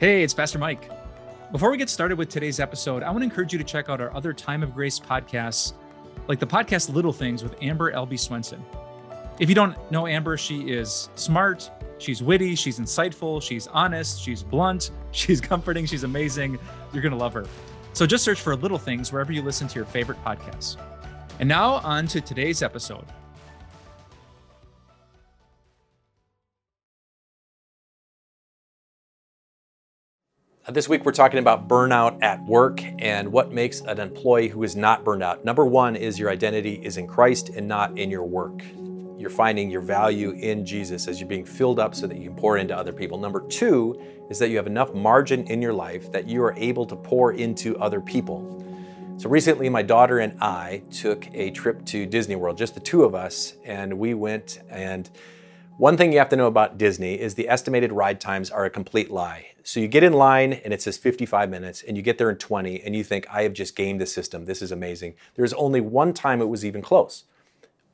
Hey, 0.00 0.22
it's 0.22 0.32
Pastor 0.32 0.58
Mike. 0.58 0.90
Before 1.52 1.70
we 1.70 1.76
get 1.76 1.90
started 1.90 2.16
with 2.16 2.30
today's 2.30 2.58
episode, 2.58 3.02
I 3.02 3.10
want 3.10 3.18
to 3.18 3.24
encourage 3.24 3.52
you 3.52 3.58
to 3.58 3.64
check 3.64 3.90
out 3.90 4.00
our 4.00 4.10
other 4.16 4.32
Time 4.32 4.62
of 4.62 4.72
Grace 4.72 4.98
podcasts, 4.98 5.74
like 6.26 6.38
the 6.38 6.46
podcast 6.46 6.90
Little 6.90 7.12
Things 7.12 7.42
with 7.42 7.54
Amber 7.60 7.92
Albee 7.92 8.16
Swenson. 8.16 8.64
If 9.38 9.50
you 9.50 9.54
don't 9.54 9.76
know 9.92 10.06
Amber, 10.06 10.38
she 10.38 10.72
is 10.72 11.10
smart, 11.16 11.70
she's 11.98 12.22
witty, 12.22 12.54
she's 12.54 12.78
insightful, 12.78 13.42
she's 13.42 13.66
honest, 13.66 14.22
she's 14.22 14.42
blunt, 14.42 14.90
she's 15.10 15.38
comforting, 15.38 15.84
she's 15.84 16.04
amazing. 16.04 16.58
You're 16.94 17.02
going 17.02 17.12
to 17.12 17.18
love 17.18 17.34
her. 17.34 17.44
So 17.92 18.06
just 18.06 18.24
search 18.24 18.40
for 18.40 18.56
Little 18.56 18.78
Things 18.78 19.12
wherever 19.12 19.32
you 19.32 19.42
listen 19.42 19.68
to 19.68 19.74
your 19.74 19.84
favorite 19.84 20.24
podcasts. 20.24 20.78
And 21.40 21.46
now 21.46 21.74
on 21.84 22.06
to 22.06 22.22
today's 22.22 22.62
episode. 22.62 23.04
Uh, 30.70 30.72
this 30.72 30.88
week, 30.88 31.04
we're 31.04 31.10
talking 31.10 31.40
about 31.40 31.66
burnout 31.66 32.16
at 32.22 32.40
work 32.44 32.80
and 33.00 33.32
what 33.32 33.50
makes 33.50 33.80
an 33.80 33.98
employee 33.98 34.46
who 34.46 34.62
is 34.62 34.76
not 34.76 35.02
burned 35.02 35.20
out. 35.20 35.44
Number 35.44 35.66
one 35.66 35.96
is 35.96 36.16
your 36.16 36.30
identity 36.30 36.74
is 36.84 36.96
in 36.96 37.08
Christ 37.08 37.48
and 37.48 37.66
not 37.66 37.98
in 37.98 38.08
your 38.08 38.22
work. 38.22 38.62
You're 39.18 39.30
finding 39.30 39.68
your 39.68 39.80
value 39.80 40.30
in 40.30 40.64
Jesus 40.64 41.08
as 41.08 41.18
you're 41.18 41.28
being 41.28 41.44
filled 41.44 41.80
up 41.80 41.92
so 41.92 42.06
that 42.06 42.16
you 42.16 42.28
can 42.28 42.36
pour 42.36 42.56
into 42.56 42.76
other 42.76 42.92
people. 42.92 43.18
Number 43.18 43.44
two 43.48 44.00
is 44.30 44.38
that 44.38 44.50
you 44.50 44.58
have 44.58 44.68
enough 44.68 44.94
margin 44.94 45.44
in 45.48 45.60
your 45.60 45.72
life 45.72 46.12
that 46.12 46.28
you 46.28 46.40
are 46.44 46.54
able 46.56 46.86
to 46.86 46.94
pour 46.94 47.32
into 47.32 47.76
other 47.78 48.00
people. 48.00 48.64
So 49.16 49.28
recently, 49.28 49.68
my 49.68 49.82
daughter 49.82 50.20
and 50.20 50.40
I 50.40 50.84
took 50.92 51.26
a 51.34 51.50
trip 51.50 51.84
to 51.86 52.06
Disney 52.06 52.36
World, 52.36 52.56
just 52.56 52.74
the 52.74 52.80
two 52.80 53.02
of 53.02 53.12
us, 53.16 53.54
and 53.64 53.98
we 53.98 54.14
went 54.14 54.60
and 54.70 55.10
one 55.80 55.96
thing 55.96 56.12
you 56.12 56.18
have 56.18 56.28
to 56.28 56.36
know 56.36 56.46
about 56.46 56.76
Disney 56.76 57.18
is 57.18 57.36
the 57.36 57.48
estimated 57.48 57.90
ride 57.90 58.20
times 58.20 58.50
are 58.50 58.66
a 58.66 58.70
complete 58.70 59.10
lie. 59.10 59.52
So 59.62 59.80
you 59.80 59.88
get 59.88 60.02
in 60.02 60.12
line 60.12 60.52
and 60.52 60.74
it 60.74 60.82
says 60.82 60.98
55 60.98 61.48
minutes 61.48 61.82
and 61.82 61.96
you 61.96 62.02
get 62.02 62.18
there 62.18 62.28
in 62.28 62.36
20 62.36 62.82
and 62.82 62.94
you 62.94 63.02
think, 63.02 63.26
I 63.30 63.44
have 63.44 63.54
just 63.54 63.74
gamed 63.74 63.98
the 63.98 64.04
system. 64.04 64.44
This 64.44 64.60
is 64.60 64.72
amazing. 64.72 65.14
There's 65.36 65.54
only 65.54 65.80
one 65.80 66.12
time 66.12 66.42
it 66.42 66.50
was 66.50 66.66
even 66.66 66.82
close 66.82 67.24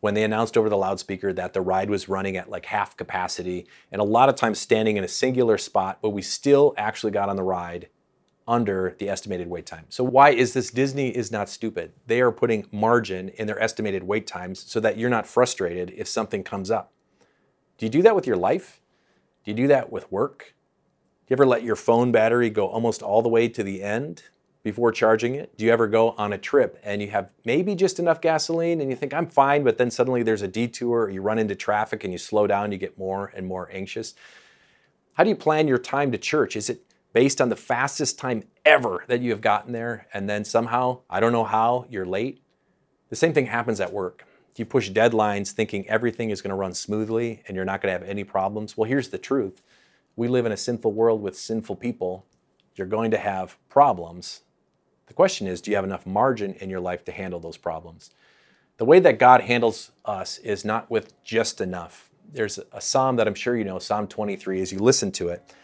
when 0.01 0.15
they 0.15 0.25
announced 0.25 0.59
over 0.59 0.69
the 0.69 0.77
loudspeaker 0.77 1.33
that 1.35 1.53
the 1.53 1.61
ride 1.61 1.89
was 1.89 2.09
running 2.09 2.37
at 2.37 2.51
like 2.51 2.67
half 2.67 2.97
capacity 2.97 3.69
and 3.93 4.01
a 4.01 4.05
lot 4.05 4.29
of 4.29 4.35
times 4.35 4.59
standing 4.59 4.97
in 4.97 5.05
a 5.05 5.09
singular 5.09 5.57
spot, 5.57 5.99
but 6.03 6.11
we 6.11 6.23
still 6.23 6.75
actually 6.77 7.13
got 7.13 7.29
on 7.29 7.37
the 7.37 7.45
ride 7.45 7.89
under 8.49 8.97
the 8.99 9.09
estimated 9.09 9.49
wait 9.49 9.65
time. 9.65 9.85
So 9.91 10.03
why 10.03 10.31
is 10.31 10.55
this? 10.55 10.73
Disney 10.73 11.11
is 11.11 11.31
not 11.31 11.49
stupid. 11.49 11.93
They 12.09 12.21
are 12.21 12.33
putting 12.33 12.67
margin 12.73 13.29
in 13.29 13.47
their 13.47 13.63
estimated 13.63 14.03
wait 14.03 14.27
times 14.27 14.65
so 14.67 14.81
that 14.81 14.99
you're 14.99 15.09
not 15.09 15.25
frustrated 15.25 15.95
if 15.97 16.09
something 16.09 16.43
comes 16.43 16.69
up. 16.69 16.93
Do 17.79 17.87
you 17.87 17.91
do 17.91 18.03
that 18.03 18.15
with 18.17 18.27
your 18.27 18.37
life? 18.37 18.81
Do 19.45 19.51
you 19.51 19.57
do 19.57 19.67
that 19.69 19.93
with 19.93 20.11
work? 20.11 20.55
Do 21.27 21.33
you 21.33 21.35
ever 21.35 21.47
let 21.47 21.63
your 21.63 21.77
phone 21.77 22.13
battery 22.13 22.51
go 22.51 22.69
almost 22.69 23.03
all 23.03 23.21
the 23.21 23.29
way 23.29 23.49
to 23.49 23.63
the 23.63 23.83
end 23.83 24.23
before 24.63 24.93
charging 24.93 25.35
it? 25.35 25.57
Do 25.59 25.65
you 25.65 25.73
ever 25.73 25.87
go 25.87 26.11
on 26.13 26.33
a 26.33 26.39
trip 26.39 26.81
and 26.83 27.03
you 27.03 27.09
have 27.11 27.31
maybe 27.45 27.75
just 27.75 27.99
enough 27.99 28.21
gasoline 28.21 28.81
and 28.81 28.91
you 28.91 28.97
think, 28.97 29.13
I'm 29.13 29.27
fine, 29.27 29.63
but 29.63 29.77
then 29.77 29.91
suddenly 29.91 30.23
there's 30.23 30.43
a 30.43 30.49
detour 30.49 31.03
or 31.03 31.11
you 31.11 31.21
run 31.21 31.39
into 31.39 31.55
traffic 31.55 32.03
and 32.03 32.13
you 32.13 32.19
slow 32.19 32.47
down, 32.47 32.73
you 32.73 32.79
get 32.79 32.97
more 32.97 33.33
and 33.37 33.47
more 33.47 33.69
anxious? 33.73 34.15
How 35.15 35.25
do 35.25 35.31
you 35.31 35.37
plan 35.37 35.69
your 35.69 35.79
time 35.79 36.13
to 36.13 36.19
church? 36.19 36.57
Is 36.57 36.71
it 36.71 36.83
based 37.13 37.41
on 37.41 37.49
the 37.49 37.57
fastest 37.57 38.19
time 38.19 38.45
ever 38.65 39.05
that 39.09 39.21
you 39.21 39.31
have 39.31 39.41
gotten 39.41 39.73
there 39.73 40.07
and 40.15 40.29
then 40.29 40.45
somehow, 40.45 41.01
I 41.11 41.21
don't 41.21 41.33
know 41.33 41.45
how, 41.45 41.87
you're 41.91 42.07
late? 42.07 42.43
The 43.11 43.17
same 43.17 43.35
thing 43.35 43.47
happens 43.47 43.81
at 43.81 43.93
work 43.93 44.25
you 44.59 44.65
push 44.67 44.91
deadlines 44.91 45.53
thinking 45.53 45.89
everything 45.89 46.31
is 46.31 46.43
going 46.43 46.51
to 46.51 46.57
run 46.57 46.75
smoothly 46.75 47.43
and 47.47 47.57
you're 47.57 47.65
not 47.65 47.81
going 47.81 47.93
to 47.93 47.99
have 47.99 48.09
any 48.09 48.25
problems. 48.25 48.77
Well, 48.77 48.89
here's 48.89 49.09
the 49.09 49.19
truth 49.19 49.63
we 50.17 50.29
live 50.29 50.47
in 50.47 50.53
a 50.53 50.57
sinful 50.57 50.93
world 50.93 51.23
with 51.23 51.37
sinful 51.37 51.77
people. 51.77 52.25
You're 52.75 52.87
going 52.87 53.11
to 53.11 53.19
have 53.19 53.57
problems. 53.69 54.43
The 55.07 55.15
question 55.15 55.47
is 55.47 55.61
do 55.61 55.71
you 55.71 55.77
have 55.77 55.85
enough 55.85 56.07
margin 56.07 56.55
in 56.55 56.71
your 56.71 56.81
life 56.81 57.05
to 57.05 57.13
handle 57.13 57.41
those 57.41 57.57
problems? 57.57 58.11
The 58.79 58.85
way 58.85 58.99
that 59.01 59.19
God 59.19 59.43
handles 59.43 59.91
us 60.05 60.39
is 60.39 60.65
not 60.65 60.91
with 60.91 61.23
just 61.25 61.61
enough. 61.61 62.11
There's 62.33 62.59
a 62.73 62.81
psalm 62.81 63.17
that 63.17 63.27
I'm 63.27 63.35
sure 63.35 63.57
you 63.57 63.65
know, 63.65 63.79
Psalm 63.79 64.07
23, 64.07 64.61
as 64.61 64.73
you 64.73 64.79
listen 64.79 65.13
to 65.13 65.29
it. 65.29 65.55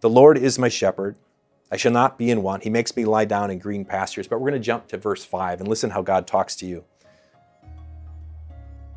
The 0.00 0.10
Lord 0.10 0.36
is 0.36 0.58
my 0.58 0.68
shepherd. 0.68 1.16
I 1.70 1.76
shall 1.76 1.92
not 1.92 2.18
be 2.18 2.30
in 2.30 2.42
want. 2.42 2.64
He 2.64 2.70
makes 2.70 2.96
me 2.96 3.04
lie 3.04 3.24
down 3.24 3.50
in 3.50 3.58
green 3.58 3.84
pastures. 3.84 4.26
But 4.26 4.40
we're 4.40 4.50
going 4.50 4.60
to 4.60 4.66
jump 4.66 4.88
to 4.88 4.98
verse 4.98 5.24
5 5.24 5.60
and 5.60 5.68
listen 5.68 5.90
how 5.90 6.02
God 6.02 6.26
talks 6.26 6.56
to 6.56 6.66
you. 6.66 6.84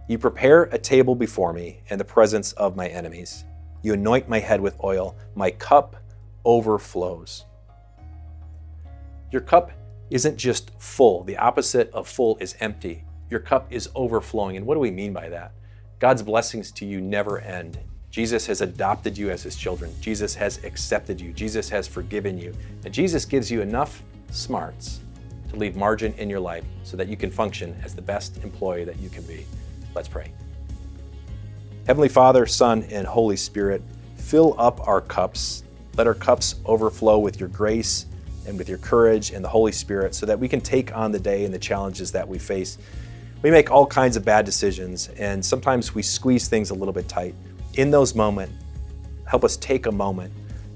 You 0.08 0.18
prepare 0.18 0.64
a 0.64 0.78
table 0.78 1.16
before 1.16 1.54
me 1.54 1.80
in 1.88 1.98
the 1.98 2.04
presence 2.04 2.52
of 2.54 2.76
my 2.76 2.88
enemies. 2.90 3.46
You 3.84 3.94
anoint 3.94 4.28
my 4.28 4.40
head 4.40 4.60
with 4.60 4.78
oil. 4.84 5.16
My 5.34 5.52
cup 5.52 5.96
overflows. 6.44 7.46
Your 9.32 9.42
cup 9.42 9.72
isn't 10.10 10.38
just 10.38 10.72
full. 10.78 11.24
The 11.24 11.38
opposite 11.38 11.90
of 11.92 12.08
full 12.08 12.38
is 12.42 12.56
empty. 12.60 13.06
Your 13.30 13.40
cup 13.40 13.68
is 13.72 13.90
overflowing. 13.96 14.58
And 14.58 14.66
what 14.66 14.76
do 14.76 14.82
we 14.82 14.92
mean 14.92 15.14
by 15.14 15.30
that? 15.30 15.54
God's 16.00 16.22
blessings 16.22 16.70
to 16.74 16.86
you 16.86 17.00
never 17.00 17.40
end. 17.40 17.80
Jesus 18.12 18.46
has 18.46 18.60
adopted 18.60 19.18
you 19.18 19.32
as 19.32 19.42
his 19.42 19.56
children. 19.56 19.92
Jesus 20.02 20.36
has 20.36 20.64
accepted 20.66 21.20
you. 21.20 21.32
Jesus 21.32 21.70
has 21.70 21.88
forgiven 21.88 22.38
you. 22.38 22.54
And 22.84 22.94
Jesus 22.94 23.24
gives 23.24 23.50
you 23.50 23.62
enough 23.62 24.04
smarts 24.32 25.00
to 25.50 25.56
leave 25.56 25.78
margin 25.78 26.14
in 26.16 26.30
your 26.30 26.42
life 26.42 26.66
so 26.84 26.98
that 26.98 27.08
you 27.08 27.16
can 27.16 27.32
function 27.32 27.76
as 27.84 27.96
the 27.96 28.02
best 28.02 28.44
employee 28.44 28.84
that 28.84 29.00
you 29.00 29.10
can 29.10 29.24
be. 29.24 29.46
Let's 29.96 30.08
pray. 30.08 30.32
Heavenly 31.86 32.10
Father, 32.10 32.46
Son, 32.46 32.84
and 32.84 33.06
Holy 33.06 33.36
Spirit, 33.36 33.82
fill 34.16 34.56
up 34.58 34.88
our 34.88 35.02
cups. 35.02 35.64
Let 35.98 36.08
our 36.08 36.14
cups 36.14 36.56
overflow 36.66 37.20
with 37.20 37.40
your 37.40 37.50
grace 37.50 38.06
and 38.48 38.58
with 38.58 38.70
your 38.70 38.78
courage 38.80 39.32
and 39.32 39.44
the 39.44 39.50
Holy 39.50 39.72
Spirit 39.72 40.16
so 40.16 40.26
that 40.26 40.40
we 40.40 40.48
can 40.48 40.62
take 40.62 40.96
on 40.96 41.12
the 41.12 41.20
day 41.20 41.46
and 41.46 41.54
the 41.54 41.60
challenges 41.60 42.12
that 42.12 42.28
we 42.28 42.40
face. 42.40 42.78
We 43.42 43.52
make 43.52 43.70
all 43.70 43.86
kinds 43.86 44.16
of 44.16 44.24
bad 44.24 44.46
decisions, 44.46 45.10
and 45.18 45.46
sometimes 45.46 45.94
we 45.94 46.02
squeeze 46.02 46.48
things 46.48 46.70
a 46.70 46.74
little 46.74 46.94
bit 46.94 47.10
tight. 47.10 47.36
In 47.74 47.92
those 47.92 48.16
moments, 48.16 48.54
help 49.26 49.44
us 49.44 49.58
take 49.58 49.86
a 49.86 49.92
moment 49.92 50.32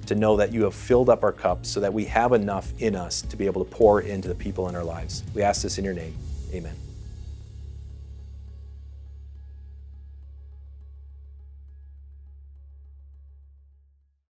to 0.08 0.16
know 0.16 0.36
that 0.38 0.52
you 0.52 0.64
have 0.64 0.76
filled 0.76 1.10
up 1.10 1.24
our 1.24 1.32
cups 1.32 1.70
so 1.70 1.80
that 1.80 1.94
we 1.94 2.06
have 2.06 2.34
enough 2.34 2.74
in 2.80 2.96
us 2.96 3.22
to 3.22 3.38
be 3.38 3.46
able 3.46 3.64
to 3.64 3.72
pour 3.72 4.02
into 4.02 4.28
the 4.28 4.36
people 4.36 4.68
in 4.68 4.76
our 4.76 4.84
lives. 4.84 5.24
We 5.34 5.44
ask 5.44 5.62
this 5.62 5.78
in 5.78 5.86
your 5.86 5.94
name. 5.94 6.16
Amen. 6.54 6.87